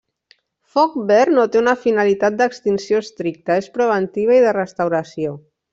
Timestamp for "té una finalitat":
1.55-2.41